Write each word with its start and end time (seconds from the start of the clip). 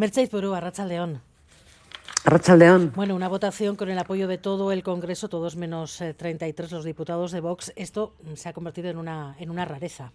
Mercedes 0.00 0.30
Porú, 0.30 0.54
Arrachaldeón. 0.54 1.20
Arrachaldeón. 2.24 2.90
Bueno, 2.96 3.14
una 3.14 3.28
votación 3.28 3.76
con 3.76 3.90
el 3.90 3.98
apoyo 3.98 4.28
de 4.28 4.38
todo 4.38 4.72
el 4.72 4.82
Congreso, 4.82 5.28
todos 5.28 5.56
menos 5.56 6.02
33 6.16 6.72
eh, 6.72 6.74
los 6.74 6.86
diputados 6.86 7.32
de 7.32 7.40
Vox. 7.40 7.70
Esto 7.76 8.14
se 8.34 8.48
ha 8.48 8.54
convertido 8.54 8.88
en 8.88 8.96
una, 8.96 9.36
en 9.38 9.50
una 9.50 9.66
rareza. 9.66 10.10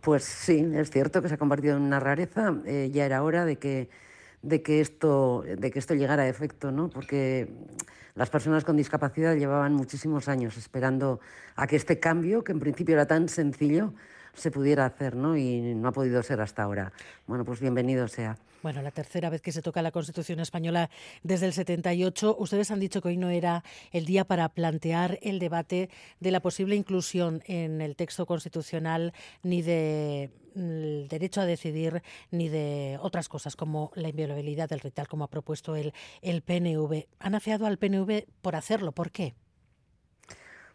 Pues 0.00 0.22
sí, 0.22 0.64
es 0.72 0.88
cierto 0.92 1.20
que 1.20 1.28
se 1.28 1.34
ha 1.34 1.36
convertido 1.36 1.76
en 1.76 1.82
una 1.82 1.98
rareza. 1.98 2.54
Eh, 2.64 2.90
ya 2.92 3.04
era 3.06 3.24
hora 3.24 3.44
de 3.44 3.56
que, 3.56 3.90
de, 4.42 4.62
que 4.62 4.80
esto, 4.80 5.42
de 5.42 5.72
que 5.72 5.80
esto 5.80 5.94
llegara 5.94 6.22
a 6.22 6.28
efecto, 6.28 6.70
¿no? 6.70 6.90
Porque 6.90 7.48
las 8.14 8.30
personas 8.30 8.64
con 8.64 8.76
discapacidad 8.76 9.34
llevaban 9.34 9.74
muchísimos 9.74 10.28
años 10.28 10.56
esperando 10.56 11.18
a 11.56 11.66
que 11.66 11.74
este 11.74 11.98
cambio, 11.98 12.44
que 12.44 12.52
en 12.52 12.60
principio 12.60 12.94
era 12.94 13.06
tan 13.06 13.28
sencillo, 13.28 13.94
se 14.34 14.50
pudiera 14.50 14.86
hacer, 14.86 15.16
¿no? 15.16 15.36
Y 15.36 15.74
no 15.74 15.88
ha 15.88 15.92
podido 15.92 16.22
ser 16.22 16.40
hasta 16.40 16.62
ahora. 16.62 16.92
Bueno, 17.26 17.44
pues 17.44 17.60
bienvenido 17.60 18.08
sea. 18.08 18.36
Bueno, 18.62 18.80
la 18.80 18.90
tercera 18.90 19.28
vez 19.28 19.42
que 19.42 19.52
se 19.52 19.60
toca 19.60 19.82
la 19.82 19.90
Constitución 19.90 20.40
española 20.40 20.88
desde 21.22 21.44
el 21.44 21.52
78. 21.52 22.36
Ustedes 22.38 22.70
han 22.70 22.80
dicho 22.80 23.02
que 23.02 23.08
hoy 23.08 23.18
no 23.18 23.28
era 23.28 23.62
el 23.92 24.06
día 24.06 24.24
para 24.24 24.48
plantear 24.48 25.18
el 25.20 25.38
debate 25.38 25.90
de 26.20 26.30
la 26.30 26.40
posible 26.40 26.74
inclusión 26.74 27.42
en 27.44 27.82
el 27.82 27.94
texto 27.94 28.24
constitucional 28.24 29.12
ni 29.42 29.60
de 29.60 30.30
derecho 30.54 31.40
a 31.40 31.46
decidir 31.46 32.02
ni 32.30 32.48
de 32.48 32.98
otras 33.02 33.28
cosas 33.28 33.56
como 33.56 33.90
la 33.96 34.08
inviolabilidad 34.08 34.68
del 34.68 34.80
ritual 34.80 35.08
como 35.08 35.24
ha 35.24 35.28
propuesto 35.28 35.76
el, 35.76 35.92
el 36.22 36.42
PNV. 36.42 37.06
Han 37.18 37.34
afeado 37.34 37.66
al 37.66 37.76
PNV 37.76 38.24
por 38.40 38.56
hacerlo. 38.56 38.92
¿Por 38.92 39.10
qué? 39.10 39.34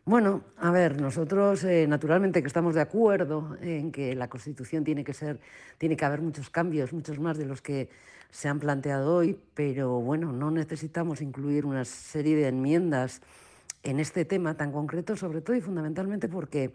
Bueno, 0.10 0.42
a 0.58 0.72
ver, 0.72 1.00
nosotros 1.00 1.64
eh, 1.64 1.86
naturalmente 1.88 2.42
que 2.42 2.48
estamos 2.48 2.74
de 2.74 2.82
acuerdo 2.82 3.56
en 3.62 3.92
que 3.92 4.16
la 4.16 4.28
Constitución 4.28 4.84
tiene 4.84 5.04
que 5.04 5.14
ser, 5.14 5.40
tiene 5.78 5.96
que 5.96 6.04
haber 6.04 6.20
muchos 6.20 6.50
cambios, 6.50 6.94
muchos 6.94 7.20
más 7.20 7.38
de 7.38 7.46
los 7.46 7.62
que 7.62 7.90
se 8.32 8.50
han 8.50 8.60
planteado 8.60 9.18
hoy, 9.18 9.38
pero 9.54 10.00
bueno, 10.00 10.32
no 10.32 10.50
necesitamos 10.50 11.22
incluir 11.22 11.64
una 11.64 11.86
serie 11.86 12.36
de 12.36 12.48
enmiendas 12.48 13.22
en 13.84 14.00
este 14.00 14.26
tema 14.26 14.58
tan 14.58 14.72
concreto, 14.72 15.16
sobre 15.16 15.42
todo 15.42 15.56
y 15.56 15.62
fundamentalmente 15.62 16.28
porque 16.28 16.72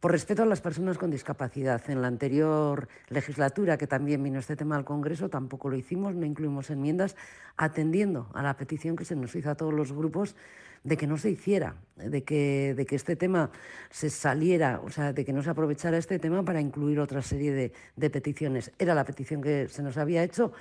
por 0.00 0.12
respeto 0.12 0.42
a 0.42 0.46
las 0.46 0.60
personas 0.60 0.98
con 0.98 1.10
discapacidad. 1.10 1.82
En 1.88 2.02
la 2.02 2.08
anterior 2.08 2.88
legislatura, 3.08 3.78
que 3.78 3.86
también 3.86 4.22
vino 4.22 4.38
este 4.38 4.56
tema 4.56 4.76
al 4.76 4.84
Congreso, 4.84 5.28
tampoco 5.28 5.68
lo 5.68 5.76
hicimos, 5.76 6.14
no 6.14 6.26
incluimos 6.26 6.70
enmiendas, 6.70 7.16
atendiendo 7.56 8.28
a 8.34 8.42
la 8.42 8.56
petición 8.56 8.96
que 8.96 9.04
se 9.04 9.16
nos 9.16 9.34
hizo 9.34 9.50
a 9.50 9.54
todos 9.54 9.72
los 9.72 9.92
grupos 9.92 10.36
de 10.84 10.96
que 10.96 11.06
no 11.06 11.16
se 11.16 11.30
hiciera, 11.30 11.74
de 11.96 12.22
que, 12.22 12.74
de 12.76 12.86
que 12.86 12.94
este 12.94 13.16
tema 13.16 13.50
se 13.90 14.08
saliera, 14.10 14.80
o 14.84 14.90
sea, 14.90 15.12
de 15.12 15.24
que 15.24 15.32
no 15.32 15.42
se 15.42 15.50
aprovechara 15.50 15.96
este 15.96 16.18
tema 16.18 16.44
para 16.44 16.60
incluir 16.60 17.00
otra 17.00 17.22
serie 17.22 17.52
de, 17.52 17.72
de 17.96 18.10
peticiones. 18.10 18.70
Era 18.78 18.94
la 18.94 19.04
petición 19.04 19.42
que 19.42 19.66
se 19.68 19.82
nos 19.82 19.96
había 19.96 20.22
hecho. 20.22 20.52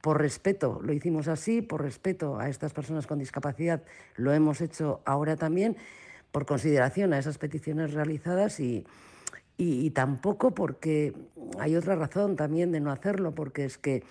Por 0.00 0.20
respeto, 0.20 0.80
lo 0.82 0.92
hicimos 0.92 1.26
así, 1.28 1.62
por 1.62 1.82
respeto 1.82 2.38
a 2.38 2.48
estas 2.50 2.72
personas 2.74 3.06
con 3.06 3.18
discapacidad, 3.18 3.82
lo 4.16 4.32
hemos 4.32 4.60
hecho 4.60 5.00
ahora 5.06 5.34
también, 5.34 5.76
por 6.34 6.46
consideración 6.46 7.12
a 7.12 7.18
esas 7.20 7.38
peticiones 7.38 7.94
realizadas 7.94 8.58
y, 8.58 8.84
y, 9.56 9.86
y 9.86 9.90
tampoco 9.90 10.52
porque 10.52 11.14
hay 11.60 11.76
otra 11.76 11.94
razón 11.94 12.34
también 12.34 12.72
de 12.72 12.80
no 12.80 12.90
hacerlo, 12.90 13.36
porque 13.36 13.64
es 13.64 13.78
que 13.78 14.02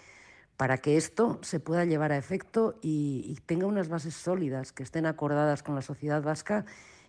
para 0.57 0.79
que 0.79 0.97
esto 0.97 1.41
se 1.43 1.59
pueda 1.59 1.85
llevar 1.85 2.13
a 2.13 2.17
efecto 2.17 2.79
y, 2.83 3.37
tenga 3.47 3.67
unas 3.67 3.89
bases 3.89 4.15
sólidas, 4.15 4.73
que 4.73 4.83
estén 4.83 5.07
acordadas 5.07 5.63
con 5.63 5.75
la 5.75 5.83
sociedad 5.83 6.23
vasca 6.23 6.65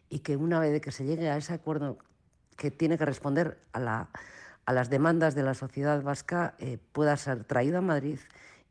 y 0.10 0.20
que 0.20 0.38
una 0.38 0.60
vez 0.60 0.82
que 0.82 0.92
se 0.92 1.06
llegue 1.06 1.30
a 1.30 1.38
ese 1.38 1.54
acuerdo 1.54 2.00
que 2.58 2.72
tiene 2.72 2.98
que 2.98 3.06
responder 3.06 3.60
a, 3.74 3.80
la, 3.80 4.10
a 4.72 4.74
las 4.74 4.90
demandas 4.90 5.36
de 5.36 5.44
la 5.44 5.54
sociedad 5.54 6.02
vasca, 6.02 6.56
eh, 6.58 6.78
pueda 6.94 7.18
ser 7.18 7.44
traído 7.44 7.80
a 7.80 7.82
Madrid 7.82 8.20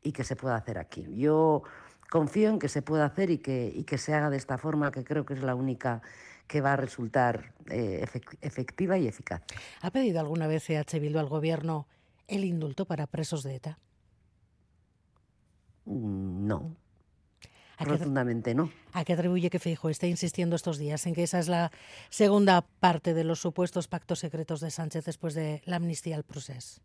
y 0.03 0.13
que 0.13 0.25
se 0.25 0.35
pueda 0.35 0.57
hacer 0.57 0.79
aquí. 0.79 1.07
Yo 1.15 1.63
confío 2.09 2.49
en 2.49 2.59
que 2.59 2.69
se 2.69 2.81
pueda 2.81 3.05
hacer 3.05 3.29
y 3.29 3.37
que, 3.39 3.71
y 3.75 3.85
que 3.85 3.99
se 3.99 4.15
haga 4.15 4.31
de 4.31 4.39
esta 4.39 4.57
forma, 4.57 4.91
que 4.91 5.05
creo 5.05 5.27
que 5.27 5.35
es 5.35 5.43
la 5.43 5.55
única 5.55 6.01
que 6.47 6.63
va 6.63 6.73
a 6.73 6.77
resultar 6.77 7.53
eh, 7.69 8.07
efectiva 8.41 8.97
y 8.97 9.09
eficaz. 9.09 9.43
¿Ha 9.83 9.91
pedido 9.91 10.21
alguna 10.21 10.47
vez 10.47 10.71
EH 10.71 10.99
Bildu 10.99 11.19
al 11.19 11.29
Gobierno 11.29 11.87
el 12.29 12.45
indulto 12.45 12.87
para 12.87 13.07
presos 13.07 13.43
de 13.43 13.57
ETA? 13.57 13.79
Mm, 15.85 16.47
no. 17.85 17.97
Profundamente 17.97 18.55
no. 18.55 18.71
¿A 18.93 19.05
qué 19.05 19.13
atribuye 19.15 19.51
que 19.51 19.59
Feijo 19.59 19.89
esté 19.89 20.09
insistiendo 20.09 20.57
estos 20.57 20.79
días 20.79 21.07
en 21.07 21.15
que 21.15 21.23
esa 21.23 21.39
es 21.39 21.49
la 21.49 21.71
segunda 22.09 22.63
parte 22.81 23.15
de 23.15 23.25
los 23.25 23.41
supuestos 23.41 23.89
pactos 23.89 24.19
secretos 24.19 24.61
de 24.61 24.71
Sánchez 24.71 25.05
después 25.05 25.35
de 25.35 25.63
la 25.65 25.77
amnistía 25.77 26.17
al 26.17 26.25
proceso? 26.25 26.81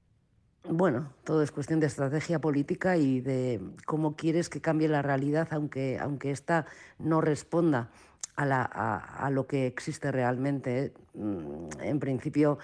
Bueno, 0.67 1.11
todo 1.23 1.43
es 1.43 1.51
cuestión 1.51 1.79
de 1.79 1.85
estrategia 1.85 2.39
política 2.39 2.97
y 2.97 3.21
de 3.21 3.61
cómo 3.85 4.15
quieres 4.15 4.49
que 4.49 4.61
cambie 4.61 4.87
la 4.87 5.03
realidad, 5.03 5.47
aunque, 5.51 5.99
aunque 5.99 6.31
esta 6.31 6.65
no 6.97 7.21
responda 7.21 7.91
a, 8.35 9.29
lo 9.31 9.45
que 9.45 9.67
existe 9.67 10.11
realmente. 10.11 10.93
Mm, 11.13 11.67
en 11.81 11.99
principio, 11.99 12.57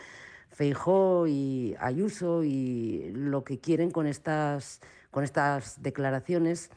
Feijó 0.50 1.28
y 1.28 1.76
Ayuso 1.80 2.44
y 2.44 3.12
lo 3.14 3.44
que 3.44 3.60
quieren 3.60 3.92
con 3.92 4.08
estas, 4.08 4.82
con 5.12 5.24
estas 5.24 5.82
declaraciones, 5.82 6.72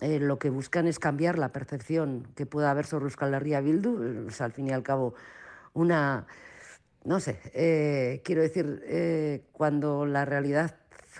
eh, 0.00 0.18
lo 0.18 0.38
que 0.38 0.50
buscan 0.50 0.86
es 0.86 0.98
cambiar 0.98 1.38
la 1.38 1.50
percepción 1.50 2.26
que 2.34 2.46
pueda 2.46 2.70
haber 2.70 2.86
sobre 2.86 3.04
Euskal 3.04 3.34
Herria 3.34 3.60
Bildu, 3.60 4.28
al 4.38 4.52
fin 4.52 4.68
y 4.68 4.72
al 4.72 4.82
cabo 4.82 5.14
una, 5.72 6.26
no 7.04 7.20
sé, 7.20 7.40
eh, 7.54 8.22
quiero 8.24 8.42
decir, 8.42 8.82
eh, 8.86 9.44
cuando 9.52 10.06
la 10.06 10.24
realidad, 10.24 10.76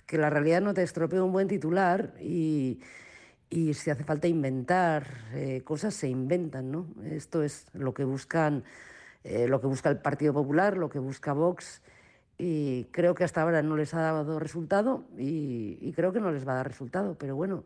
que 0.06 0.18
la 0.18 0.30
realidad 0.30 0.60
no 0.60 0.74
te 0.74 0.82
estropee 0.82 1.20
un 1.20 1.32
buen 1.32 1.48
titular 1.48 2.14
y 2.20 2.80
y 3.50 3.74
si 3.74 3.90
hace 3.90 4.04
falta 4.04 4.28
inventar 4.28 5.06
eh, 5.34 5.62
cosas, 5.64 5.92
se 5.94 6.08
inventan, 6.08 6.70
¿no? 6.70 6.86
Esto 7.02 7.42
es 7.42 7.66
lo 7.74 7.92
que 7.92 8.04
buscan, 8.04 8.62
eh, 9.24 9.48
lo 9.48 9.60
que 9.60 9.66
busca 9.66 9.90
el 9.90 9.98
Partido 9.98 10.32
Popular, 10.32 10.76
lo 10.76 10.88
que 10.88 11.00
busca 11.00 11.32
Vox, 11.32 11.82
y 12.38 12.84
creo 12.92 13.14
que 13.14 13.24
hasta 13.24 13.42
ahora 13.42 13.60
no 13.62 13.76
les 13.76 13.92
ha 13.92 14.00
dado 14.00 14.38
resultado 14.38 15.04
y, 15.18 15.92
creo 15.94 16.12
que 16.12 16.20
no 16.20 16.30
les 16.30 16.46
va 16.46 16.52
a 16.52 16.56
dar 16.56 16.68
resultado, 16.68 17.16
pero 17.18 17.34
bueno, 17.36 17.64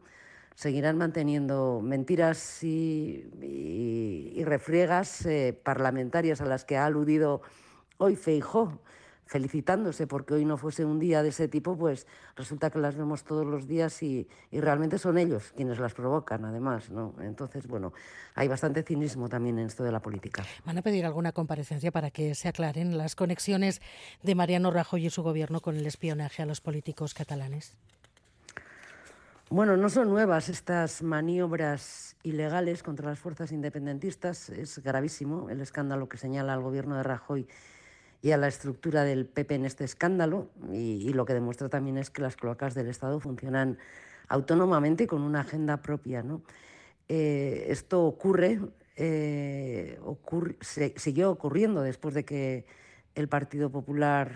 seguirán 0.55 0.99
manteniendo 0.99 1.81
mentiras 1.83 2.63
y, 2.63 3.29
y, 3.43 4.45
refriegas 4.45 5.27
eh, 5.27 5.59
parlamentarias 5.63 6.41
a 6.41 6.47
las 6.47 6.65
que 6.65 6.77
ha 6.77 6.87
aludido 6.87 7.43
hoy 7.99 8.17
Feijó. 8.17 8.81
felicitándose 9.27 10.07
porque 10.07 10.35
hoy 10.35 10.45
no 10.45 10.59
fuese 10.59 10.85
un 10.85 10.99
día 10.99 11.23
de 11.23 11.31
ese 11.31 11.49
tipo, 11.49 11.79
pues 11.79 12.07
resulta 12.37 12.69
que 12.69 12.79
las 12.79 12.95
vemos 12.95 13.25
todos 13.25 13.47
los 13.47 13.67
días 13.67 14.03
y, 14.03 14.29
realmente 14.53 14.99
son 14.99 15.17
ellos 15.17 15.53
quienes 15.57 15.79
las 15.79 15.95
provocan, 15.95 16.45
además, 16.45 16.91
¿no? 16.91 17.15
Entonces, 17.21 17.67
bueno, 17.67 17.95
hay 18.35 18.49
bastante 18.49 18.83
cinismo 18.83 19.31
también 19.31 19.59
en 19.59 19.67
esto 19.67 19.83
de 19.83 19.93
la 19.93 20.01
política. 20.01 20.45
¿Van 20.67 20.77
a 20.77 20.83
pedir 20.83 21.07
alguna 21.07 21.33
comparecencia 21.33 21.91
para 21.91 22.11
que 22.11 22.35
se 22.35 22.49
aclaren 22.49 22.99
las 22.99 23.17
conexiones 23.17 23.81
de 24.23 24.35
Mariano 24.35 24.71
Rajoy 24.71 25.07
y 25.07 25.11
su 25.11 25.23
gobierno 25.23 25.61
con 25.61 25.77
el 25.77 25.87
espionaje 25.87 26.43
a 26.43 26.47
los 26.47 26.61
políticos 26.61 27.15
catalanes? 27.15 27.77
Bueno, 29.51 29.77
no 29.77 29.91
son 29.91 30.09
nuevas 30.09 30.49
estas 30.49 31.03
maniobras 31.03 32.17
ilegales 32.23 32.83
contra 32.83 33.11
las 33.11 33.19
fuerzas 33.19 33.53
independentistas. 33.53 34.49
Es 34.49 34.79
gravísimo 34.79 35.51
el 35.51 35.61
escándalo 35.61 36.09
que 36.09 36.17
señala 36.17 36.55
el 36.55 36.63
gobierno 36.63 36.97
de 36.97 37.03
Rajoy 37.03 37.47
y 38.23 38.33
a 38.33 38.39
la 38.39 38.49
estructura 38.49 39.05
del 39.05 39.27
PP 39.27 39.57
en 39.57 39.67
este 39.67 39.85
escándalo. 39.85 40.49
Y, 40.73 41.13
lo 41.13 41.27
que 41.27 41.35
demuestra 41.35 41.69
también 41.69 41.99
es 41.99 42.09
que 42.09 42.23
las 42.23 42.37
cloacas 42.37 42.75
del 42.75 42.89
Estado 42.89 43.21
funcionan 43.21 43.77
autónomamente 44.29 45.07
con 45.07 45.21
una 45.21 45.41
agenda 45.41 45.77
propia. 45.83 46.23
¿no? 46.23 46.41
Eh, 47.11 47.67
esto 47.69 48.03
ocurre, 48.03 48.61
eh, 48.97 50.01
siguió 50.97 51.31
ocurriendo 51.31 51.83
después 51.83 52.15
de 52.15 52.25
que 52.25 52.65
el 53.15 53.29
Partido 53.29 53.71
Popular 53.71 54.33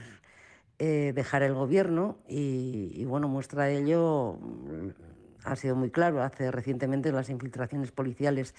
eh, 0.78 1.12
dejar 1.14 1.42
el 1.42 1.54
gobierno 1.54 2.18
y, 2.28 3.04
bueno, 3.04 3.28
muestra 3.28 3.64
de 3.64 3.78
ello 3.78 4.38
ha 5.44 5.56
sido 5.56 5.74
muy 5.74 5.90
claro. 5.90 6.22
Hace 6.22 6.50
recientemente 6.50 7.10
las 7.10 7.30
infiltraciones 7.30 7.90
policiales 7.90 8.54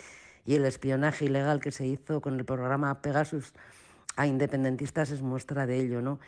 y 0.46 0.56
el 0.56 0.66
espionaje 0.66 1.26
ilegal 1.26 1.60
que 1.62 1.72
se 1.72 1.86
hizo 1.86 2.22
con 2.22 2.38
el 2.38 2.46
programa 2.46 3.02
Pegasus 3.02 3.54
a 4.16 4.28
independentistas 4.28 5.12
es 5.12 5.22
muestra 5.22 5.66
de 5.66 5.80
ello, 5.80 6.02
¿no? 6.02 6.20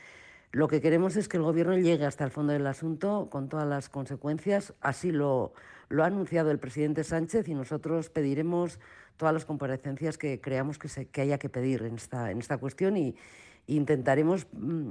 Lo 0.54 0.68
que 0.68 0.82
queremos 0.82 1.16
es 1.16 1.28
que 1.28 1.38
el 1.38 1.44
gobierno 1.44 1.78
llegue 1.78 2.06
hasta 2.06 2.26
el 2.26 2.32
fondo 2.32 2.52
del 2.54 2.68
asunto 2.68 3.30
con 3.30 3.50
todas 3.50 3.68
las 3.68 3.90
consecuencias. 3.90 4.74
Así 4.82 5.12
lo, 5.12 5.54
lo 5.88 6.04
ha 6.04 6.08
anunciado 6.08 6.52
el 6.52 6.60
presidente 6.60 7.04
Sánchez 7.04 7.48
y 7.48 7.54
nosotros 7.54 8.10
pediremos 8.10 8.80
todas 9.18 9.34
las 9.34 9.46
comparecencias 9.46 10.18
que 10.18 10.42
creamos 10.42 10.78
que, 10.78 10.90
se, 10.90 11.08
que 11.08 11.22
haya 11.22 11.38
que 11.38 11.50
pedir 11.50 11.84
en 11.84 11.96
esta, 11.96 12.32
en 12.32 12.40
esta 12.40 12.58
cuestión 12.58 12.98
y, 12.98 13.16
e 13.68 13.74
intentaremos 13.74 14.48
mm, 14.52 14.90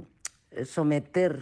someter 0.65 1.39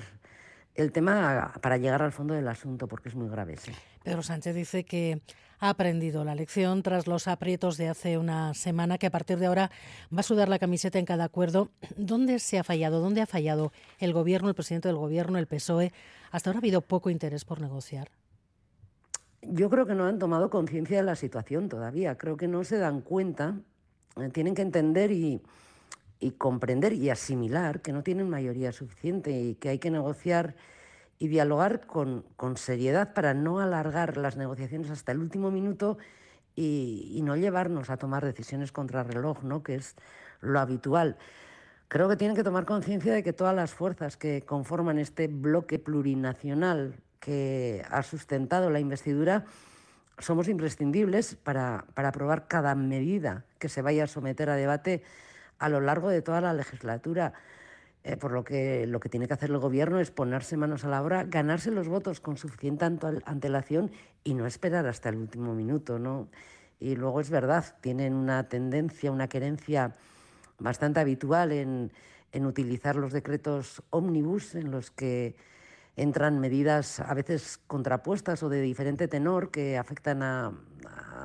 el 0.75 0.91
tema 0.91 1.53
para 1.61 1.77
llegar 1.77 2.01
al 2.01 2.11
fondo 2.11 2.33
del 2.33 2.47
asunto, 2.47 2.87
porque 2.87 3.09
es 3.09 3.15
muy 3.15 3.29
grave. 3.29 3.57
Pedro 4.03 4.23
Sánchez 4.23 4.55
dice 4.55 4.83
que 4.85 5.21
ha 5.59 5.69
aprendido 5.69 6.23
la 6.23 6.35
lección 6.35 6.83
tras 6.83 7.05
los 7.05 7.27
aprietos 7.27 7.77
de 7.77 7.89
hace 7.89 8.17
una 8.17 8.53
semana, 8.53 8.97
que 8.97 9.07
a 9.07 9.11
partir 9.11 9.39
de 9.39 9.47
ahora 9.47 9.71
va 10.15 10.21
a 10.21 10.23
sudar 10.23 10.47
la 10.47 10.57
camiseta 10.57 10.99
en 10.99 11.05
cada 11.05 11.25
acuerdo. 11.25 11.69
¿Dónde 11.97 12.39
se 12.39 12.59
ha 12.59 12.63
fallado? 12.63 13.01
¿Dónde 13.01 13.21
ha 13.21 13.25
fallado 13.25 13.73
el 13.99 14.13
Gobierno, 14.13 14.49
el 14.49 14.55
presidente 14.55 14.87
del 14.87 14.97
Gobierno, 14.97 15.37
el 15.37 15.47
PSOE? 15.47 15.91
Hasta 16.31 16.49
ahora 16.49 16.59
ha 16.59 16.61
habido 16.61 16.81
poco 16.81 17.09
interés 17.09 17.43
por 17.43 17.59
negociar. 17.59 18.09
Yo 19.41 19.69
creo 19.69 19.85
que 19.85 19.95
no 19.95 20.05
han 20.05 20.19
tomado 20.19 20.49
conciencia 20.49 20.97
de 20.97 21.03
la 21.03 21.15
situación 21.15 21.69
todavía. 21.69 22.17
Creo 22.17 22.37
que 22.37 22.47
no 22.47 22.63
se 22.63 22.77
dan 22.77 23.01
cuenta. 23.01 23.55
Eh, 24.17 24.29
tienen 24.29 24.53
que 24.53 24.61
entender 24.61 25.11
y, 25.11 25.41
y 26.19 26.31
comprender 26.31 26.93
y 26.93 27.09
asimilar 27.09 27.81
que 27.81 27.93
no 27.93 28.03
tienen 28.03 28.29
mayoría 28.29 28.71
suficiente 28.71 29.31
y 29.31 29.55
que 29.55 29.69
hay 29.69 29.79
que 29.79 29.91
negociar 29.91 30.55
y 31.17 31.27
dialogar 31.27 31.85
con, 31.85 32.25
con 32.35 32.57
seriedad 32.57 33.13
para 33.13 33.33
no 33.33 33.59
alargar 33.59 34.17
las 34.17 34.37
negociaciones 34.37 34.89
hasta 34.89 35.11
el 35.11 35.19
último 35.19 35.51
minuto 35.51 35.97
y, 36.55 37.21
no 37.23 37.35
llevarnos 37.35 37.89
a 37.89 37.97
tomar 37.97 38.25
decisiones 38.25 38.71
contra 38.71 39.03
reloj, 39.03 39.43
¿no? 39.43 39.63
que 39.63 39.75
es 39.75 39.95
lo 40.41 40.59
habitual. 40.59 41.17
Creo 41.87 42.09
que 42.09 42.15
tienen 42.15 42.35
que 42.35 42.43
tomar 42.43 42.65
conciencia 42.65 43.13
de 43.13 43.23
que 43.23 43.33
todas 43.33 43.55
las 43.55 43.73
fuerzas 43.73 44.17
que 44.17 44.43
conforman 44.43 44.99
este 44.99 45.27
bloque 45.27 45.79
plurinacional 45.79 46.95
que 47.19 47.83
ha 47.89 48.03
sustentado 48.03 48.69
la 48.69 48.79
investidura 48.79 49.45
somos 50.17 50.47
imprescindibles 50.49 51.35
para, 51.35 51.85
para 51.93 52.09
aprobar 52.09 52.47
cada 52.47 52.75
medida 52.75 53.45
que 53.57 53.69
se 53.69 53.81
vaya 53.81 54.03
a 54.03 54.07
someter 54.07 54.49
a 54.49 54.55
debate 54.55 55.03
a 55.59 55.69
lo 55.69 55.81
largo 55.81 56.09
de 56.09 56.21
toda 56.21 56.41
la 56.41 56.53
legislatura. 56.53 57.33
Eh, 58.03 58.15
por 58.15 58.31
lo 58.31 58.45
que 58.45 58.87
lo 58.87 59.01
que 59.01 59.09
tiene 59.09 59.27
que 59.27 59.33
hacer 59.33 59.49
el 59.49 59.57
gobierno 59.57 59.99
es 59.99 60.09
ponerse 60.09 60.55
manos 60.55 60.85
a 60.85 60.87
la 60.87 61.01
obra, 61.01 61.25
ganarse 61.25 61.69
los 61.69 61.89
votos 61.89 62.21
con 62.21 62.37
suficiente 62.37 62.85
antelación 62.85 63.91
y 64.23 64.35
no 64.35 64.45
esperar 64.45 64.87
hasta 64.87 65.09
el 65.09 65.17
último 65.17 65.53
minuto, 65.53 65.99
¿no? 65.99 66.29
Y 66.79 66.95
luego 66.95 67.19
es 67.19 67.29
verdad, 67.29 67.75
tienen 67.81 68.13
una 68.13 68.47
tendencia, 68.47 69.11
una 69.11 69.27
querencia 69.27 69.97
bastante 70.59 71.01
habitual 71.01 71.51
en, 71.51 71.91
en 72.31 72.45
utilizar 72.45 72.95
los 72.95 73.11
decretos 73.11 73.83
ómnibus 73.89 74.55
en 74.55 74.71
los 74.71 74.91
que 74.91 75.35
entran 75.95 76.39
medidas 76.39 77.01
a 77.01 77.13
veces 77.13 77.59
contrapuestas 77.67 78.41
o 78.43 78.49
de 78.49 78.61
diferente 78.61 79.09
tenor 79.09 79.51
que 79.51 79.77
afectan 79.77 80.23
a, 80.23 80.53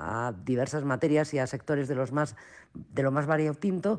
a 0.04 0.32
diversas 0.32 0.84
materias 0.84 1.32
y 1.34 1.38
a 1.38 1.46
sectores 1.46 1.88
de 1.88 1.94
los 1.94 2.12
más 2.12 2.36
de 2.74 3.02
lo 3.02 3.10
más 3.10 3.26
variopinto 3.26 3.98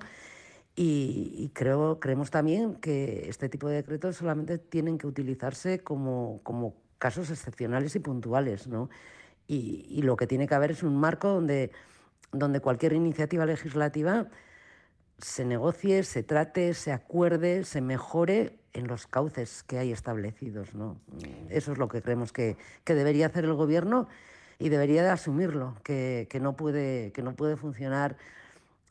y, 0.78 1.52
creo, 1.54 2.02
creemos 2.02 2.32
también 2.32 2.76
que 2.76 3.30
este 3.30 3.48
tipo 3.48 3.70
de 3.70 3.76
decretos 3.76 4.18
solamente 4.18 4.58
tienen 4.58 4.98
que 4.98 5.08
utilizarse 5.08 5.80
como, 5.80 6.42
como 6.44 6.76
casos 6.98 7.30
excepcionales 7.30 7.96
y 7.96 8.00
puntuales, 8.00 8.68
¿no? 8.68 8.90
Y, 9.48 9.86
y, 9.90 10.02
lo 10.02 10.18
que 10.18 10.28
tiene 10.28 10.48
que 10.48 10.56
haber 10.56 10.72
es 10.72 10.84
un 10.84 10.98
marco 10.98 11.30
donde, 11.30 11.72
donde 12.34 12.60
cualquier 12.60 12.92
iniciativa 12.92 13.46
legislativa 13.46 14.28
se 15.18 15.46
negocie, 15.46 16.04
se 16.04 16.24
trate, 16.24 16.74
se 16.74 16.92
acuerde, 16.92 17.64
se 17.64 17.80
mejore 17.80 18.60
en 18.74 18.88
los 18.88 19.08
cauces 19.08 19.64
que 19.64 19.78
hay 19.78 19.94
establecidos. 19.94 20.74
¿no? 20.74 21.00
Eso 21.50 21.72
es 21.72 21.78
lo 21.78 21.88
que 21.88 22.02
creemos 22.02 22.34
que, 22.34 22.58
que 22.84 22.96
debería 22.96 23.28
hacer 23.28 23.46
el 23.46 23.54
Gobierno 23.54 24.10
y 24.60 24.70
debería 24.70 25.04
de 25.04 25.10
asumirlo, 25.10 25.76
que, 25.84 26.28
que, 26.30 26.40
no, 26.40 26.56
puede, 26.56 27.12
que 27.12 27.22
no 27.22 27.36
puede 27.36 27.58
funcionar 27.58 28.18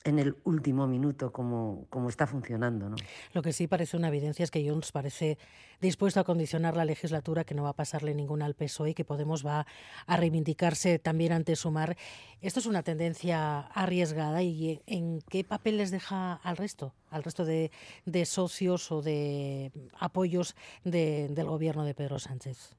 en 0.04 0.18
el 0.18 0.36
último 0.44 0.86
minuto 0.86 1.32
como, 1.32 1.86
como 1.88 2.10
está 2.10 2.26
funcionando. 2.26 2.90
¿no? 2.90 2.96
Lo 3.32 3.42
que 3.42 3.52
sí 3.52 3.66
parece 3.66 3.96
una 3.96 4.08
evidencia 4.08 4.44
es 4.44 4.50
que 4.50 4.68
Junts 4.68 4.92
parece 4.92 5.38
dispuesto 5.80 6.20
a 6.20 6.24
condicionar 6.24 6.76
la 6.76 6.84
legislatura, 6.84 7.44
que 7.44 7.54
no 7.54 7.62
va 7.62 7.70
a 7.70 7.74
pasarle 7.74 8.14
ninguna 8.14 8.44
al 8.44 8.54
PSOE 8.54 8.90
y 8.90 8.94
que 8.94 9.04
Podemos 9.04 9.44
va 9.44 9.66
a 10.06 10.16
reivindicarse 10.16 10.98
también 10.98 11.32
ante 11.32 11.56
Sumar. 11.56 11.96
¿Esto 12.42 12.60
es 12.60 12.66
una 12.66 12.82
tendencia 12.82 13.60
arriesgada 13.60 14.42
y 14.42 14.82
en 14.86 15.20
qué 15.22 15.42
papel 15.42 15.78
les 15.78 15.90
deja 15.90 16.34
al 16.34 16.56
resto, 16.58 16.92
al 17.10 17.22
resto 17.22 17.44
de, 17.44 17.70
de 18.04 18.26
socios 18.26 18.92
o 18.92 19.00
de 19.00 19.72
apoyos 19.98 20.54
de, 20.84 21.28
del 21.30 21.46
gobierno 21.46 21.84
de 21.84 21.94
Pedro 21.94 22.18
Sánchez? 22.18 22.76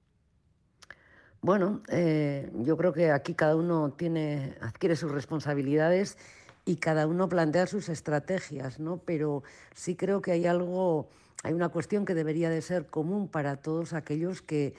Bueno, 1.45 1.83
eh, 1.89 2.49
yo 2.63 2.75
creo 2.75 2.91
que 2.91 3.11
aquí 3.11 3.35
cada 3.35 3.55
uno 3.55 3.91
tiene, 3.91 4.57
adquiere 4.61 4.95
sus 4.95 5.11
responsabilidades 5.11 6.17
y 6.65 6.77
cada 6.77 7.05
uno 7.05 7.29
plantea 7.29 7.67
sus 7.67 7.87
estrategias, 7.87 8.79
¿no? 8.79 8.97
Pero 9.05 9.43
sí 9.75 9.95
creo 9.95 10.23
que 10.23 10.31
hay 10.31 10.47
algo, 10.47 11.07
hay 11.43 11.53
una 11.53 11.69
cuestión 11.69 12.03
que 12.03 12.15
debería 12.15 12.49
de 12.49 12.63
ser 12.63 12.87
común 12.87 13.27
para 13.27 13.57
todos 13.57 13.93
aquellos 13.93 14.41
que, 14.41 14.73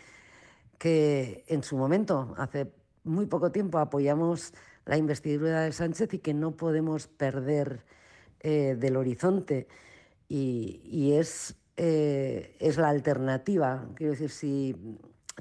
que 0.76 1.44
en 1.46 1.62
su 1.62 1.76
momento, 1.76 2.34
hace 2.36 2.72
muy 3.04 3.26
poco 3.26 3.52
tiempo, 3.52 3.78
apoyamos 3.78 4.52
la 4.86 4.96
investidura 4.96 5.60
de 5.60 5.70
Sánchez 5.70 6.14
y 6.14 6.18
que 6.18 6.34
no 6.34 6.56
podemos 6.56 7.06
perder 7.06 7.84
eh, 8.40 8.74
del 8.76 8.96
horizonte. 8.96 9.68
Y, 10.28 11.12
es, 11.12 11.54
eh, 11.76 12.56
es 12.58 12.76
la 12.76 12.88
alternativa. 12.88 13.86
Quiero 13.94 14.14
decir, 14.14 14.30
si 14.30 14.74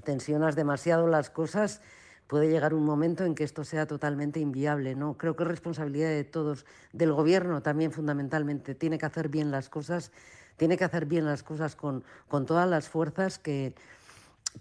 tensionas 0.04 0.56
demasiado 0.56 1.08
las 1.08 1.30
cosas, 1.30 1.82
puede 2.28 2.50
llegar 2.50 2.74
un 2.74 2.84
momento 2.84 3.24
en 3.26 3.36
que 3.36 3.44
esto 3.44 3.64
sea 3.64 3.86
totalmente 3.86 4.40
inviable. 4.40 4.96
¿no? 4.96 5.18
Creo 5.18 5.36
que 5.36 5.44
es 5.44 5.50
responsabilidad 5.50 6.10
de 6.10 6.24
todos, 6.24 6.66
del 6.94 7.14
gobierno 7.14 7.62
también 7.62 7.92
fundamentalmente. 7.92 8.76
Tiene 8.76 8.98
que 8.98 9.06
hacer 9.06 9.30
bien 9.30 9.52
las 9.52 9.70
cosas, 9.70 10.12
tiene 10.58 10.78
que 10.78 10.84
hacer 10.84 11.06
bien 11.06 11.26
las 11.26 11.44
cosas 11.44 11.76
con, 11.76 12.04
con 12.28 12.46
todas 12.46 12.70
las 12.70 12.90
fuerzas 12.90 13.40
que, 13.40 13.76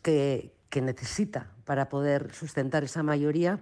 que, 0.02 0.52
que 0.68 0.80
necesita 0.80 1.50
para 1.64 1.88
poder 1.88 2.32
sustentar 2.32 2.84
esa 2.84 3.02
mayoría 3.02 3.60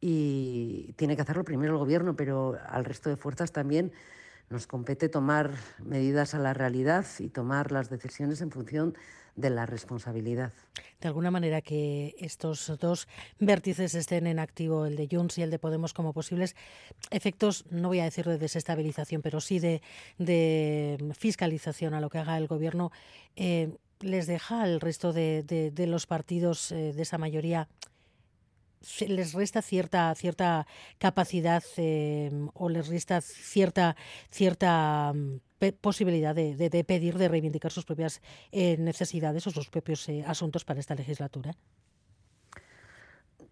y 0.00 0.92
tiene 0.96 1.16
que 1.16 1.22
hacerlo 1.22 1.44
primero 1.44 1.72
el 1.72 1.78
gobierno, 1.78 2.14
pero 2.14 2.58
al 2.68 2.84
resto 2.84 3.10
de 3.10 3.16
fuerzas 3.16 3.52
también 3.52 3.92
nos 4.50 4.66
compete 4.66 5.08
tomar 5.08 5.50
medidas 5.82 6.34
a 6.34 6.38
la 6.38 6.52
realidad 6.52 7.06
y 7.18 7.28
tomar 7.28 7.72
las 7.72 7.88
decisiones 7.88 8.40
en 8.40 8.50
función 8.50 8.94
de 9.36 9.50
la 9.50 9.66
responsabilidad. 9.66 10.52
De 11.00 11.08
alguna 11.08 11.30
manera 11.30 11.60
que 11.60 12.14
estos 12.18 12.72
dos 12.78 13.08
vértices 13.38 13.94
estén 13.94 14.26
en 14.26 14.38
activo, 14.38 14.86
el 14.86 14.96
de 14.96 15.08
Junts 15.10 15.38
y 15.38 15.42
el 15.42 15.50
de 15.50 15.58
Podemos, 15.58 15.92
como 15.92 16.12
posibles 16.12 16.54
efectos, 17.10 17.64
no 17.70 17.88
voy 17.88 18.00
a 18.00 18.04
decir 18.04 18.26
de 18.26 18.38
desestabilización, 18.38 19.22
pero 19.22 19.40
sí 19.40 19.58
de, 19.58 19.80
fiscalización 21.18 21.94
a 21.94 22.00
lo 22.00 22.10
que 22.10 22.18
haga 22.18 22.38
el 22.38 22.46
Gobierno, 22.46 22.92
eh, 23.36 23.76
les 24.00 24.26
deja 24.26 24.62
al 24.62 24.80
resto 24.80 25.12
de, 25.12 25.72
los 25.88 26.06
partidos 26.06 26.72
eh, 26.72 26.92
de 26.92 27.02
esa 27.02 27.18
mayoría 27.18 27.68
les 29.08 29.32
resta 29.32 29.62
cierta 29.62 30.14
cierta 30.14 30.66
capacidad 30.98 31.62
eh, 31.76 32.30
o 32.54 32.68
les 32.68 32.88
resta 32.88 33.20
cierta 33.20 33.96
cierta 34.30 35.12
posibilidad 35.80 36.34
de, 36.34 36.84
pedir, 36.86 37.16
de 37.16 37.28
reivindicar 37.28 37.70
sus 37.70 37.84
propias 37.84 38.20
eh, 38.52 38.76
necesidades 38.78 39.46
o 39.46 39.50
sus 39.50 39.68
propios 39.68 40.08
eh, 40.08 40.24
asuntos 40.26 40.64
para 40.64 40.80
esta 40.80 40.94
legislatura? 40.94 41.54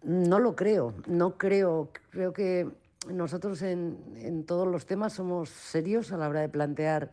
No 0.03 0.39
lo 0.39 0.55
creo, 0.55 0.93
no 1.07 1.37
creo. 1.37 1.89
Creo 2.11 2.33
que 2.33 2.67
nosotros 3.09 3.61
en, 3.61 4.45
todos 4.45 4.67
los 4.67 4.85
temas 4.85 5.13
somos 5.13 5.49
serios 5.49 6.11
a 6.11 6.17
la 6.17 6.29
hora 6.29 6.41
de 6.41 6.49
plantear 6.49 7.11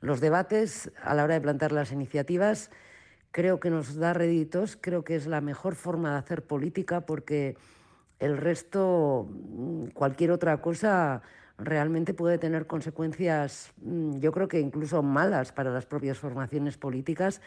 los 0.00 0.20
debates, 0.20 0.90
a 1.02 1.14
la 1.14 1.24
hora 1.24 1.34
de 1.34 1.40
plantear 1.40 1.72
las 1.72 1.92
iniciativas. 1.92 2.70
Creo 3.32 3.60
que 3.60 3.70
nos 3.70 3.96
da 3.96 4.12
réditos, 4.12 4.76
creo 4.80 5.04
que 5.04 5.16
es 5.16 5.26
la 5.26 5.40
mejor 5.40 5.74
forma 5.74 6.12
de 6.12 6.18
hacer 6.18 6.44
política 6.44 7.02
porque 7.06 7.56
el 8.18 8.36
resto, 8.36 9.26
mm, 9.28 9.86
cualquier 9.88 10.30
otra 10.30 10.60
cosa, 10.60 11.22
realmente 11.58 12.14
puede 12.14 12.38
tener 12.38 12.66
consecuencias, 12.66 13.72
mm, 13.82 14.18
yo 14.18 14.32
creo 14.32 14.48
que 14.48 14.60
incluso 14.60 15.02
malas 15.02 15.52
para 15.52 15.70
las 15.70 15.86
propias 15.86 16.18
formaciones 16.18 16.78
políticas. 16.78 17.40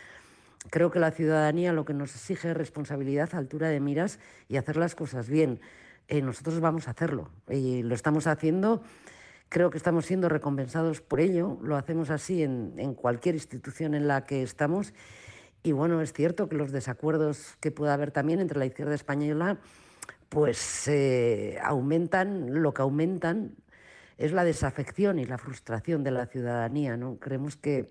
Creo 0.70 0.92
que 0.92 1.00
la 1.00 1.12
ciudadanía 1.12 1.74
lo 1.74 1.86
que 1.86 1.94
nos 1.94 2.16
exige 2.16 2.52
es 2.52 2.58
responsabilidad, 2.58 3.34
altura 3.36 3.70
de 3.70 3.80
miras 3.80 4.20
y 4.48 4.58
hacer 4.58 4.78
las 4.78 4.96
cosas 4.96 5.30
bien. 5.30 5.60
Eh, 6.08 6.22
nosotros 6.22 6.60
vamos 6.60 6.88
a 6.88 6.92
hacerlo 6.92 7.30
y 7.50 7.84
lo 7.84 7.96
estamos 7.96 8.28
haciendo. 8.28 8.84
Creo 9.50 9.70
que 9.70 9.78
estamos 9.78 10.06
siendo 10.06 10.30
recompensados 10.30 11.02
por 11.02 11.20
ello. 11.20 11.58
Lo 11.62 11.76
hacemos 11.76 12.10
así 12.10 12.44
en, 12.44 12.94
cualquier 12.96 13.36
institución 13.36 13.94
en 13.94 14.08
la 14.08 14.26
que 14.26 14.44
estamos. 14.44 14.94
Y 15.64 15.72
bueno, 15.72 16.02
es 16.02 16.14
cierto 16.14 16.50
que 16.50 16.56
los 16.56 16.72
desacuerdos 16.72 17.56
que 17.60 17.72
pueda 17.72 17.94
haber 17.94 18.12
también 18.12 18.40
entre 18.40 18.60
la 18.60 18.66
izquierda 18.66 18.94
española, 18.94 19.60
pues 20.30 20.88
eh, 20.88 21.58
aumentan, 21.64 22.62
lo 22.62 22.74
que 22.74 22.82
aumentan 22.82 23.56
es 24.18 24.32
la 24.32 24.44
desafección 24.44 25.20
y 25.20 25.26
la 25.26 25.38
frustración 25.38 26.04
de 26.04 26.12
la 26.12 26.28
ciudadanía. 26.28 26.98
¿no? 26.98 27.18
Creemos 27.18 27.56
que, 27.56 27.90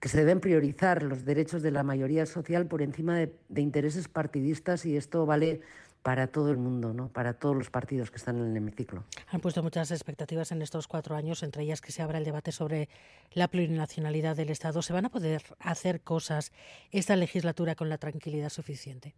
que 0.00 0.08
se 0.08 0.18
deben 0.18 0.40
priorizar 0.40 1.02
los 1.02 1.24
derechos 1.24 1.62
de 1.62 1.70
la 1.70 1.82
mayoría 1.82 2.26
social 2.26 2.66
por 2.66 2.82
encima 2.82 3.16
de, 3.16 3.60
intereses 3.60 4.08
partidistas 4.08 4.86
y 4.86 4.96
esto 4.96 5.26
vale 5.26 5.60
para 6.02 6.26
todo 6.26 6.50
el 6.50 6.58
mundo, 6.58 6.92
¿no? 6.92 7.08
para 7.08 7.32
todos 7.32 7.56
los 7.56 7.70
partidos 7.70 8.10
que 8.10 8.18
están 8.18 8.36
en 8.36 8.50
el 8.50 8.56
hemiciclo. 8.56 9.04
Han 9.28 9.40
puesto 9.40 9.62
muchas 9.62 9.90
expectativas 9.90 10.52
en 10.52 10.60
estos 10.60 10.86
cuatro 10.86 11.16
años, 11.16 11.42
entre 11.42 11.62
ellas 11.62 11.80
que 11.80 11.92
se 11.92 12.02
abra 12.02 12.18
el 12.18 12.24
debate 12.24 12.52
sobre 12.52 12.90
la 13.32 13.48
plurinacionalidad 13.48 14.36
del 14.36 14.50
Estado. 14.50 14.82
¿Se 14.82 14.92
van 14.92 15.06
a 15.06 15.08
poder 15.08 15.42
hacer 15.60 16.02
cosas 16.02 16.52
esta 16.90 17.16
legislatura 17.16 17.74
con 17.74 17.88
la 17.88 17.96
tranquilidad 17.96 18.50
suficiente? 18.50 19.14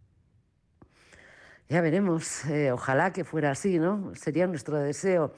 Ya 1.69 1.81
veremos, 1.81 2.45
eh, 2.45 2.71
ojalá 2.71 3.13
que 3.13 3.25
fuera 3.25 3.51
así, 3.51 3.81
¿no? 3.81 4.15
Sería 4.15 4.47
nuestro 4.47 4.79
deseo. 4.79 5.35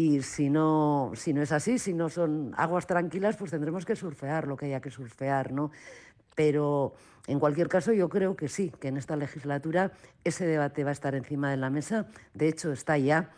Y 0.00 0.22
si 0.22 0.48
no, 0.48 1.12
si 1.14 1.34
no 1.34 1.42
es 1.42 1.52
así, 1.52 1.78
si 1.78 1.92
no 1.92 2.08
son 2.08 2.54
aguas 2.56 2.86
tranquilas, 2.86 3.36
pues 3.36 3.50
tendremos 3.50 3.84
que 3.84 3.94
surfear 3.94 4.48
lo 4.48 4.56
que 4.56 4.64
haya 4.64 4.80
que 4.80 4.90
surfear, 4.90 5.52
¿no? 5.52 5.72
Pero 6.34 6.94
en 7.26 7.38
cualquier 7.38 7.68
caso, 7.68 7.92
yo 7.92 8.08
creo 8.08 8.34
que 8.34 8.48
sí, 8.48 8.72
que 8.80 8.88
en 8.88 8.96
esta 8.96 9.14
legislatura 9.14 9.92
ese 10.24 10.46
debate 10.46 10.84
va 10.84 10.88
a 10.88 10.92
estar 10.94 11.14
encima 11.14 11.50
de 11.50 11.58
la 11.58 11.68
mesa. 11.68 12.06
De 12.32 12.48
hecho, 12.48 12.72
está 12.72 12.96
ya 12.96 13.28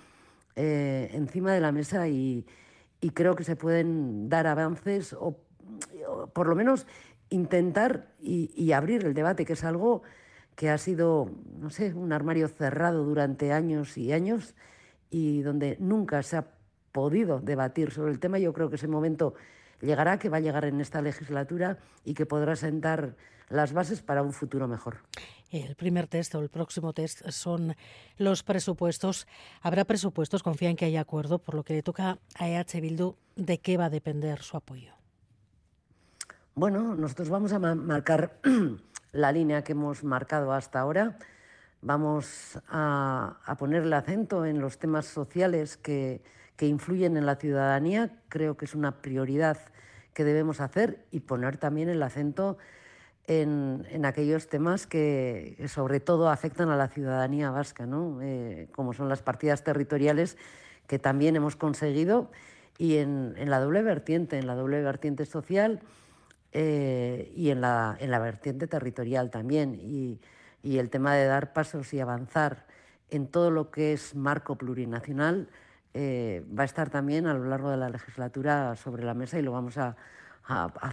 eh, 0.54 1.10
encima 1.14 1.52
de 1.52 1.58
la 1.58 1.72
mesa 1.72 2.06
y, 2.06 2.46
creo 3.12 3.34
que 3.34 3.42
se 3.42 3.56
pueden 3.56 4.28
dar 4.28 4.46
avances 4.46 5.14
o, 5.14 5.36
por 6.32 6.46
lo 6.46 6.54
menos 6.54 6.86
intentar 7.28 8.06
y, 8.20 8.52
y, 8.54 8.70
abrir 8.70 9.04
el 9.04 9.14
debate, 9.14 9.44
que 9.44 9.54
es 9.54 9.64
algo 9.64 10.04
que 10.54 10.70
ha 10.70 10.78
sido, 10.78 11.28
no 11.58 11.70
sé, 11.70 11.92
un 11.92 12.12
armario 12.12 12.46
cerrado 12.46 13.02
durante 13.02 13.52
años 13.52 13.98
y 13.98 14.12
años 14.12 14.54
y 15.12 15.42
donde 15.42 15.76
nunca 15.78 16.22
se 16.22 16.38
ha 16.38 16.46
podido 16.90 17.38
debatir 17.38 17.92
sobre 17.92 18.10
el 18.10 18.18
tema. 18.18 18.38
Yo 18.38 18.52
creo 18.54 18.70
que 18.70 18.76
ese 18.76 18.88
momento 18.88 19.34
llegará, 19.80 20.18
que 20.18 20.30
va 20.30 20.38
a 20.38 20.40
llegar 20.40 20.64
en 20.64 20.80
esta 20.80 21.02
legislatura 21.02 21.78
y 22.04 22.14
que 22.14 22.24
podrá 22.24 22.56
sentar 22.56 23.14
las 23.50 23.74
bases 23.74 24.00
para 24.00 24.22
un 24.22 24.32
futuro 24.32 24.66
mejor. 24.66 24.96
El 25.50 25.76
primer 25.76 26.06
test 26.06 26.34
o 26.34 26.40
el 26.40 26.48
próximo 26.48 26.94
test 26.94 27.28
son 27.28 27.76
los 28.16 28.42
presupuestos. 28.42 29.26
¿Habrá 29.60 29.84
presupuestos? 29.84 30.42
Confía 30.42 30.70
en 30.70 30.76
que 30.76 30.86
haya 30.86 31.02
acuerdo, 31.02 31.38
por 31.38 31.54
lo 31.56 31.62
que 31.62 31.74
le 31.74 31.82
toca 31.82 32.18
a 32.38 32.48
EH 32.48 32.80
Bildu, 32.80 33.16
¿de 33.36 33.58
qué 33.58 33.76
va 33.76 33.86
a 33.86 33.90
depender 33.90 34.40
su 34.40 34.56
apoyo? 34.56 34.94
Bueno, 36.54 36.94
nosotros 36.94 37.28
vamos 37.28 37.52
a 37.52 37.58
marcar 37.58 38.40
la 39.12 39.30
línea 39.30 39.62
que 39.62 39.72
hemos 39.72 40.04
marcado 40.04 40.52
hasta 40.54 40.80
ahora 40.80 41.18
Vamos 41.84 42.60
a, 42.68 43.56
poner 43.58 43.82
el 43.82 43.92
acento 43.92 44.46
en 44.46 44.60
los 44.60 44.78
temas 44.78 45.04
sociales 45.04 45.76
que, 45.76 46.22
influyen 46.60 47.16
en 47.16 47.26
la 47.26 47.34
ciudadanía. 47.34 48.22
Creo 48.28 48.56
que 48.56 48.66
es 48.66 48.76
una 48.76 49.02
prioridad 49.02 49.58
que 50.14 50.22
debemos 50.22 50.60
hacer 50.60 51.04
y 51.10 51.18
poner 51.18 51.56
también 51.56 51.88
el 51.88 52.00
acento 52.04 52.56
en, 53.26 54.04
aquellos 54.04 54.46
temas 54.46 54.86
que, 54.86 55.56
sobre 55.66 55.98
todo 55.98 56.30
afectan 56.30 56.68
a 56.68 56.76
la 56.76 56.86
ciudadanía 56.86 57.50
vasca, 57.50 57.84
eh, 58.22 58.68
como 58.70 58.92
son 58.92 59.08
las 59.08 59.22
partidas 59.22 59.64
territoriales 59.64 60.36
que 60.86 61.00
también 61.00 61.34
hemos 61.34 61.56
conseguido 61.56 62.30
y 62.78 62.98
en, 62.98 63.34
la 63.50 63.58
doble 63.58 63.82
vertiente, 63.82 64.38
en 64.38 64.46
la 64.46 64.54
doble 64.54 64.82
vertiente 64.82 65.26
social 65.26 65.80
eh, 66.52 67.32
y 67.34 67.50
en 67.50 67.60
la, 67.60 67.96
en 67.98 68.12
la 68.12 68.20
vertiente 68.20 68.68
territorial 68.68 69.30
también. 69.32 69.74
Y, 69.74 70.20
y 70.62 70.78
el 70.78 70.90
tema 70.90 71.14
de 71.14 71.26
dar 71.26 71.52
pasos 71.52 71.92
y 71.92 72.00
avanzar 72.00 72.66
en 73.10 73.26
todo 73.26 73.50
lo 73.50 73.70
que 73.70 73.92
es 73.92 74.14
marco 74.14 74.56
plurinacional 74.56 75.48
eh, 75.94 76.44
va 76.58 76.62
a 76.62 76.66
estar 76.66 76.88
también 76.88 77.26
a 77.26 77.34
lo 77.34 77.44
largo 77.44 77.70
de 77.70 77.76
la 77.76 77.90
legislatura 77.90 78.74
sobre 78.76 79.04
la 79.04 79.12
mesa 79.12 79.38
y 79.38 79.42
lo 79.42 79.52
vamos 79.52 79.76
a, 79.76 79.96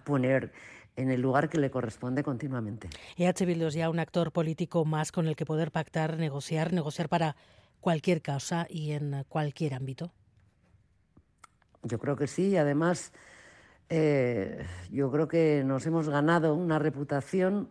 poner 0.04 0.52
en 0.96 1.10
el 1.10 1.22
lugar 1.22 1.50
que 1.50 1.58
le 1.58 1.72
corresponde 1.72 2.24
continuamente. 2.24 2.90
EH 3.18 3.46
Bildu 3.46 3.68
es 3.68 3.74
ya 3.74 3.90
un 3.90 4.00
actor 4.00 4.32
político 4.32 4.86
más 4.86 5.12
con 5.12 5.28
el 5.28 5.36
que 5.36 5.46
poder 5.46 5.72
pactar, 5.72 6.18
negociar, 6.18 6.74
negociar 6.74 7.10
para 7.10 7.36
cualquier 7.80 8.22
causa 8.22 8.68
y 8.70 8.92
en 8.92 9.26
cualquier 9.30 9.74
ámbito. 9.74 10.12
Yo 11.84 11.98
creo 11.98 12.18
que 12.18 12.28
sí, 12.28 12.50
y 12.50 12.58
además 12.58 13.14
eh, 13.90 14.66
yo 14.92 15.10
creo 15.12 15.28
que 15.28 15.64
nos 15.66 15.86
hemos 15.86 16.10
ganado 16.10 16.54
una 16.54 16.78
reputación 16.78 17.70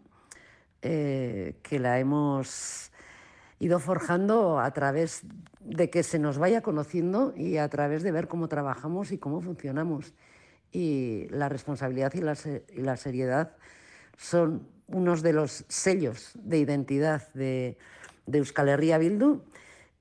eh, 0.83 1.57
que 1.63 1.79
la 1.79 1.99
hemos 1.99 2.93
ido 3.59 3.81
forjando 3.81 4.61
a 4.61 4.71
través 4.73 5.23
de 5.61 5.91
que 5.91 6.03
se 6.03 6.19
nos 6.19 6.39
vaya 6.39 6.63
conociendo 6.63 7.35
y 7.37 7.57
a 7.57 7.69
través 7.69 8.03
de 8.03 8.13
ver 8.13 8.29
cómo 8.29 8.49
trabajamos 8.49 9.11
y 9.11 9.19
cómo 9.19 9.41
funcionamos. 9.41 10.15
Y 10.71 11.27
la 11.31 11.49
responsabilidad 11.49 12.13
y 12.15 12.81
la, 12.81 12.97
seriedad 12.97 13.57
son 14.17 14.69
unos 14.87 15.23
de 15.23 15.33
los 15.33 15.65
sellos 15.69 16.33
de 16.35 16.59
identidad 16.59 17.33
de, 17.35 17.77
Euskal 18.31 18.69
Herria 18.69 18.99
Bildu 18.99 19.43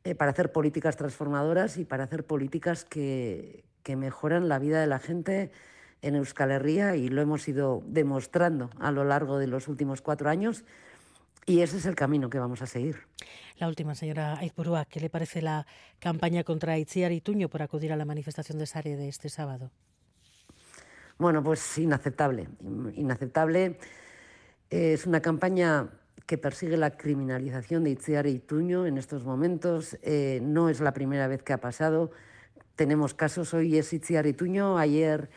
eh, 0.03 0.13
para 0.13 0.31
hacer 0.31 0.51
políticas 0.51 0.97
transformadoras 0.97 1.77
y 1.77 1.85
para 1.85 2.03
hacer 2.03 2.25
políticas 2.25 2.83
que, 2.83 3.63
que 3.83 3.95
mejoran 3.95 4.49
la 4.49 4.59
vida 4.59 4.81
de 4.81 4.87
la 4.87 4.99
gente 4.99 5.51
en 6.01 6.15
Euskal 6.15 6.51
Herria 6.51 6.95
y 6.95 7.09
lo 7.09 7.21
hemos 7.21 7.47
ido 7.47 7.83
demostrando 7.85 8.69
a 8.79 8.91
lo 8.91 9.03
largo 9.03 9.37
de 9.37 9.47
los 9.47 9.67
últimos 9.67 10.01
cuatro 10.01 10.29
años 10.29 10.63
y 11.45 11.61
ese 11.61 11.77
es 11.77 11.85
el 11.85 11.95
camino 11.95 12.29
que 12.29 12.39
vamos 12.39 12.61
a 12.61 12.67
seguir. 12.67 12.97
La 13.57 13.69
última, 13.69 13.95
señora 13.95 14.37
Aizpurúa, 14.37 14.85
¿qué 14.85 14.99
le 14.99 15.09
parece 15.09 15.41
la 15.41 15.65
campaña 15.99 16.43
contra 16.43 16.77
Itziar 16.77 17.13
y 17.13 17.21
Tuño 17.21 17.47
por 17.47 17.61
acudir 17.61 17.93
a 17.93 17.95
la 17.95 18.03
manifestación 18.03 18.59
de 18.59 18.65
Sare 18.65 18.97
de 18.97 19.07
este 19.07 19.29
sábado? 19.29 19.71
Bueno, 21.17 21.41
pues 21.41 21.77
inaceptable. 21.77 22.49
Inaceptable. 22.93 23.79
Es 24.69 25.07
una 25.07 25.21
campaña 25.21 25.89
que 26.25 26.37
persigue 26.37 26.75
la 26.75 26.97
criminalización 26.97 27.85
de 27.85 27.91
Itziar 27.91 28.27
y 28.27 28.39
Tuño 28.39 28.85
en 28.85 28.97
estos 28.97 29.23
momentos. 29.23 29.97
Eh, 30.03 30.41
no 30.43 30.67
es 30.67 30.81
la 30.81 30.93
primera 30.93 31.27
vez 31.27 31.41
que 31.41 31.53
ha 31.53 31.61
pasado. 31.61 32.11
Tenemos 32.75 33.13
casos, 33.13 33.53
hoy 33.53 33.77
es 33.77 33.93
Itziar 33.93 34.27
y 34.27 34.33
Tuño, 34.33 34.77
ayer 34.77 35.29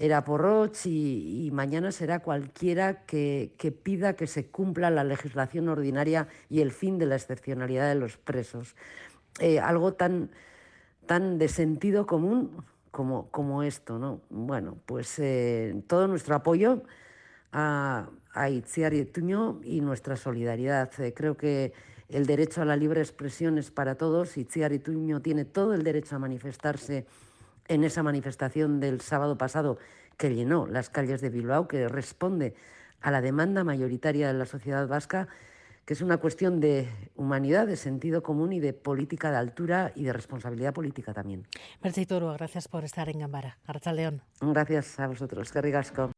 era 0.00 0.24
Porroch 0.24 0.86
y, 0.86 1.50
mañana 1.52 1.92
será 1.92 2.20
cualquiera 2.20 3.04
que, 3.04 3.52
pida 3.82 4.16
que 4.16 4.26
se 4.26 4.46
cumpla 4.46 4.88
la 4.88 5.04
legislación 5.04 5.68
ordinaria 5.68 6.26
y 6.48 6.62
el 6.62 6.72
fin 6.72 6.98
de 6.98 7.04
la 7.04 7.16
excepcionalidad 7.16 7.86
de 7.86 7.96
los 7.96 8.16
presos. 8.16 8.76
Eh, 9.40 9.60
algo 9.60 9.92
tan, 9.92 10.30
tan 11.04 11.36
de 11.36 11.48
sentido 11.48 12.06
común 12.06 12.64
como, 12.90 13.30
como 13.30 13.62
esto, 13.62 13.98
¿no? 13.98 14.22
Bueno, 14.30 14.78
pues 14.86 15.18
eh, 15.18 15.82
todo 15.86 16.08
nuestro 16.08 16.34
apoyo 16.34 16.82
a, 17.52 18.08
a 18.32 18.48
Itziar 18.48 18.94
y 18.94 19.06
y 19.64 19.80
nuestra 19.82 20.16
solidaridad. 20.16 20.98
Eh, 20.98 21.12
creo 21.12 21.36
que 21.36 21.74
el 22.08 22.24
derecho 22.24 22.62
a 22.62 22.64
la 22.64 22.74
libre 22.74 23.02
expresión 23.02 23.58
es 23.58 23.70
para 23.70 23.96
todos. 23.96 24.38
Itziar 24.38 24.72
y 24.72 24.78
Tuño 24.78 25.20
tiene 25.20 25.44
todo 25.44 25.74
el 25.74 25.82
derecho 25.82 26.16
a 26.16 26.18
manifestarse 26.18 27.04
en 27.70 27.84
esa 27.84 28.02
manifestación 28.02 28.80
del 28.80 29.00
sábado 29.00 29.38
pasado 29.38 29.78
que 30.16 30.34
llenó 30.34 30.66
las 30.66 30.90
calles 30.90 31.20
de 31.20 31.30
Bilbao, 31.30 31.68
que 31.68 31.88
responde 31.88 32.54
a 33.00 33.12
la 33.12 33.20
demanda 33.20 33.62
mayoritaria 33.62 34.26
de 34.26 34.34
la 34.34 34.44
sociedad 34.44 34.88
vasca, 34.88 35.28
que 35.84 35.94
es 35.94 36.00
una 36.02 36.18
cuestión 36.18 36.60
de 36.60 36.88
humanidad, 37.14 37.68
de 37.68 37.76
sentido 37.76 38.24
común 38.24 38.52
y 38.52 38.60
de 38.60 38.72
política 38.72 39.30
de 39.30 39.36
altura 39.36 39.92
y 39.94 40.02
de 40.02 40.12
responsabilidad 40.12 40.74
política 40.74 41.14
también. 41.14 41.46
Mercedes 41.80 42.08
Toro, 42.08 42.32
gracias 42.32 42.66
por 42.66 42.84
estar 42.84 43.08
en 43.08 43.20
Gambara. 43.20 43.58
León. 43.94 44.20
Gracias 44.40 44.98
a 44.98 45.06
vosotros. 45.06 45.50
Que 45.52 45.62
ricasco. 45.62 46.10